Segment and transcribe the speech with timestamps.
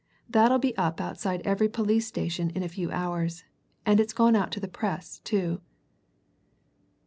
[0.27, 3.43] That'll be up outside every police station in a few hours,
[3.85, 5.61] and it's gone out to the Press, too."